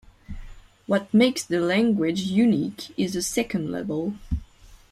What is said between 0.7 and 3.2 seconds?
What makes the language unique is